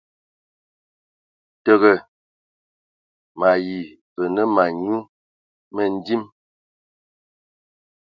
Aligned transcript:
Təgə, 1.63 1.91
mayi 3.39 3.79
və 4.17 4.23
nə 4.35 4.43
ma 4.55 4.65
nyu 4.81 4.97
mədim. 5.75 6.23